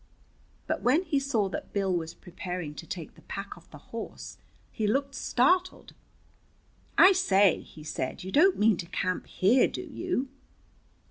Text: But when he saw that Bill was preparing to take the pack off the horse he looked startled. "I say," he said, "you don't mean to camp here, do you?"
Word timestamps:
But 0.65 0.81
when 0.81 1.03
he 1.03 1.19
saw 1.19 1.47
that 1.49 1.73
Bill 1.73 1.93
was 1.95 2.15
preparing 2.15 2.73
to 2.73 2.87
take 2.87 3.13
the 3.13 3.21
pack 3.21 3.55
off 3.55 3.69
the 3.69 3.77
horse 3.93 4.39
he 4.71 4.87
looked 4.87 5.13
startled. 5.13 5.93
"I 6.97 7.11
say," 7.11 7.61
he 7.61 7.83
said, 7.83 8.23
"you 8.23 8.31
don't 8.31 8.57
mean 8.57 8.77
to 8.77 8.87
camp 8.87 9.27
here, 9.27 9.67
do 9.67 9.83
you?" 9.83 10.29